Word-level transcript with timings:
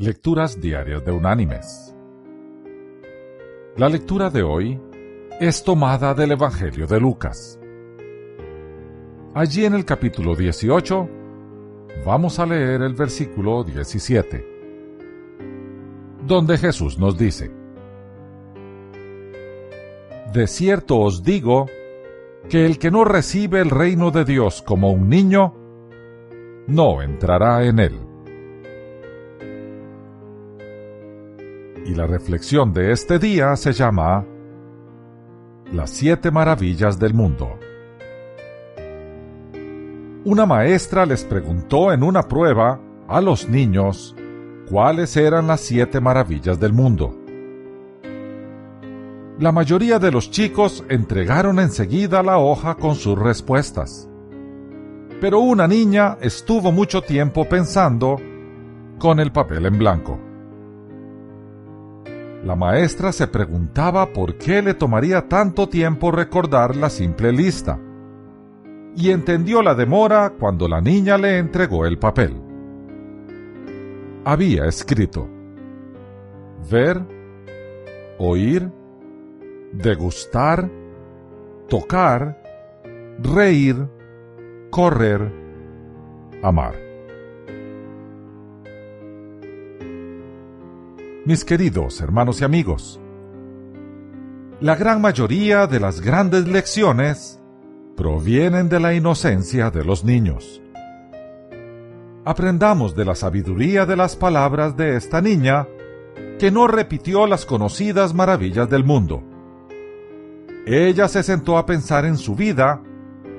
Lecturas 0.00 0.58
Diarias 0.58 1.04
de 1.04 1.12
Unánimes. 1.12 1.94
La 3.76 3.86
lectura 3.90 4.30
de 4.30 4.42
hoy 4.42 4.80
es 5.38 5.62
tomada 5.62 6.14
del 6.14 6.32
Evangelio 6.32 6.86
de 6.86 6.98
Lucas. 6.98 7.60
Allí 9.34 9.66
en 9.66 9.74
el 9.74 9.84
capítulo 9.84 10.34
18 10.34 11.06
vamos 12.06 12.38
a 12.38 12.46
leer 12.46 12.80
el 12.80 12.94
versículo 12.94 13.62
17, 13.62 14.46
donde 16.26 16.56
Jesús 16.56 16.98
nos 16.98 17.18
dice, 17.18 17.50
De 20.32 20.46
cierto 20.46 20.98
os 20.98 21.22
digo 21.22 21.66
que 22.48 22.64
el 22.64 22.78
que 22.78 22.90
no 22.90 23.04
recibe 23.04 23.60
el 23.60 23.68
reino 23.68 24.10
de 24.10 24.24
Dios 24.24 24.62
como 24.62 24.92
un 24.92 25.10
niño, 25.10 25.54
no 26.68 27.02
entrará 27.02 27.66
en 27.66 27.80
él. 27.80 28.09
Y 31.86 31.94
la 31.94 32.06
reflexión 32.06 32.72
de 32.72 32.92
este 32.92 33.18
día 33.18 33.56
se 33.56 33.72
llama 33.72 34.24
Las 35.72 35.90
siete 35.90 36.30
maravillas 36.30 36.98
del 36.98 37.14
mundo. 37.14 37.58
Una 40.24 40.44
maestra 40.44 41.06
les 41.06 41.24
preguntó 41.24 41.92
en 41.92 42.02
una 42.02 42.22
prueba 42.22 42.80
a 43.08 43.20
los 43.20 43.48
niños 43.48 44.14
cuáles 44.68 45.16
eran 45.16 45.46
las 45.46 45.60
siete 45.60 46.00
maravillas 46.00 46.60
del 46.60 46.72
mundo. 46.72 47.16
La 49.38 49.52
mayoría 49.52 49.98
de 49.98 50.10
los 50.10 50.30
chicos 50.30 50.84
entregaron 50.90 51.58
enseguida 51.58 52.22
la 52.22 52.38
hoja 52.38 52.74
con 52.74 52.94
sus 52.94 53.18
respuestas. 53.18 54.06
Pero 55.20 55.40
una 55.40 55.66
niña 55.66 56.18
estuvo 56.20 56.70
mucho 56.70 57.00
tiempo 57.00 57.48
pensando 57.48 58.16
con 58.98 59.18
el 59.18 59.32
papel 59.32 59.64
en 59.64 59.78
blanco. 59.78 60.29
La 62.44 62.56
maestra 62.56 63.12
se 63.12 63.26
preguntaba 63.26 64.12
por 64.12 64.36
qué 64.36 64.62
le 64.62 64.72
tomaría 64.72 65.28
tanto 65.28 65.68
tiempo 65.68 66.10
recordar 66.10 66.74
la 66.74 66.88
simple 66.88 67.32
lista, 67.32 67.78
y 68.96 69.10
entendió 69.10 69.62
la 69.62 69.74
demora 69.74 70.32
cuando 70.38 70.66
la 70.66 70.80
niña 70.80 71.18
le 71.18 71.38
entregó 71.38 71.84
el 71.84 71.98
papel. 71.98 72.34
Había 74.24 74.64
escrito 74.64 75.28
ver, 76.70 77.02
oír, 78.18 78.70
degustar, 79.72 80.70
tocar, 81.68 82.42
reír, 83.22 83.86
correr, 84.70 85.30
amar. 86.42 86.89
Mis 91.26 91.44
queridos 91.44 92.00
hermanos 92.00 92.40
y 92.40 92.44
amigos. 92.44 92.98
La 94.60 94.74
gran 94.74 95.00
mayoría 95.00 95.66
de 95.66 95.78
las 95.78 96.00
grandes 96.00 96.48
lecciones 96.48 97.40
provienen 97.96 98.70
de 98.70 98.80
la 98.80 98.94
inocencia 98.94 99.70
de 99.70 99.84
los 99.84 100.02
niños. 100.02 100.62
Aprendamos 102.24 102.94
de 102.94 103.04
la 103.04 103.14
sabiduría 103.14 103.84
de 103.84 103.96
las 103.96 104.16
palabras 104.16 104.76
de 104.76 104.96
esta 104.96 105.20
niña 105.20 105.68
que 106.38 106.50
no 106.50 106.66
repitió 106.66 107.26
las 107.26 107.44
conocidas 107.44 108.14
maravillas 108.14 108.68
del 108.70 108.84
mundo. 108.84 109.22
Ella 110.66 111.08
se 111.08 111.22
sentó 111.22 111.58
a 111.58 111.66
pensar 111.66 112.06
en 112.06 112.16
su 112.16 112.34
vida 112.34 112.82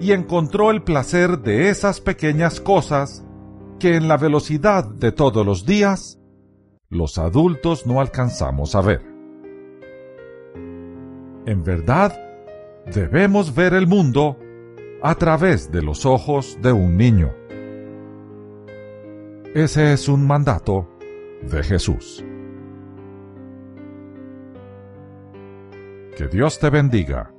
y 0.00 0.12
encontró 0.12 0.70
el 0.70 0.82
placer 0.82 1.40
de 1.40 1.70
esas 1.70 2.00
pequeñas 2.00 2.60
cosas 2.60 3.24
que 3.80 3.96
en 3.96 4.06
la 4.06 4.16
velocidad 4.16 4.84
de 4.84 5.10
todos 5.10 5.44
los 5.44 5.66
días 5.66 6.20
los 6.94 7.18
adultos 7.18 7.86
no 7.86 8.00
alcanzamos 8.00 8.74
a 8.74 8.80
ver. 8.80 9.02
En 11.46 11.62
verdad, 11.62 12.18
debemos 12.86 13.54
ver 13.54 13.74
el 13.74 13.86
mundo 13.86 14.38
a 15.02 15.14
través 15.16 15.70
de 15.70 15.82
los 15.82 16.06
ojos 16.06 16.58
de 16.62 16.72
un 16.72 16.96
niño. 16.96 17.34
Ese 19.54 19.92
es 19.92 20.08
un 20.08 20.26
mandato 20.26 20.88
de 21.42 21.62
Jesús. 21.62 22.24
Que 26.16 26.28
Dios 26.28 26.58
te 26.58 26.70
bendiga. 26.70 27.33